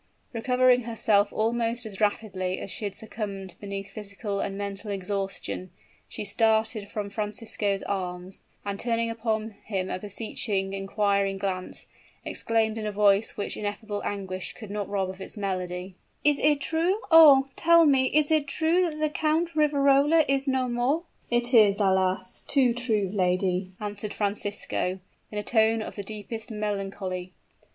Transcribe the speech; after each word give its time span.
Recovering 0.33 0.81
herself 0.85 1.31
almost 1.31 1.85
as 1.85 2.01
rapidly 2.01 2.57
as 2.59 2.71
she 2.71 2.85
had 2.85 2.95
succumbed 2.95 3.53
beneath 3.59 3.91
physical 3.91 4.39
and 4.39 4.57
mental 4.57 4.89
exhaustion, 4.89 5.69
she 6.09 6.23
started 6.25 6.89
from 6.89 7.11
Francisco's 7.11 7.83
arms; 7.83 8.41
and 8.65 8.79
turning 8.79 9.11
upon 9.11 9.51
him 9.65 9.91
a 9.91 9.99
beseeching, 9.99 10.73
inquiring 10.73 11.37
glance, 11.37 11.85
exclaimed 12.25 12.79
in 12.79 12.87
a 12.87 12.91
voice 12.91 13.37
which 13.37 13.55
ineffable 13.55 14.01
anguish 14.03 14.53
could 14.53 14.71
not 14.71 14.89
rob 14.89 15.07
of 15.07 15.21
its 15.21 15.37
melody: 15.37 15.93
"Is 16.23 16.39
it 16.39 16.61
true 16.61 17.01
oh, 17.11 17.45
tell 17.55 17.85
me 17.85 18.05
is 18.07 18.31
it 18.31 18.47
true 18.47 18.89
that 18.89 18.99
the 18.99 19.09
Count 19.11 19.55
Riverola 19.55 20.25
is 20.27 20.47
no 20.47 20.67
more?" 20.67 21.03
"It 21.29 21.53
is, 21.53 21.79
alas! 21.79 22.41
too 22.47 22.73
true, 22.73 23.11
lady," 23.13 23.73
answered 23.79 24.15
Francisco, 24.15 24.99
in 25.31 25.37
a 25.37 25.43
tone 25.43 25.83
of 25.83 25.95
the 25.95 26.01
deepest 26.01 26.49
melancholy. 26.49 27.33